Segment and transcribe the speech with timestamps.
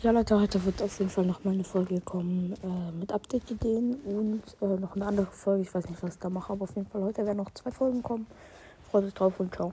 [0.00, 3.96] Ja, Leute, heute wird auf jeden Fall noch mal eine Folge kommen äh, mit Update-Ideen
[4.04, 5.62] und äh, noch eine andere Folge.
[5.62, 7.72] Ich weiß nicht, was ich da mache, aber auf jeden Fall heute werden noch zwei
[7.72, 8.28] Folgen kommen.
[8.88, 9.72] Freut euch drauf und ciao.